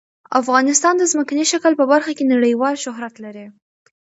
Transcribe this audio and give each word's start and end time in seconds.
افغانستان 0.41 0.93
د 0.97 1.03
ځمکنی 1.11 1.45
شکل 1.51 1.71
په 1.77 1.85
برخه 1.91 2.11
کې 2.17 2.31
نړیوال 2.33 2.75
شهرت 2.85 3.15
لري. 3.25 3.45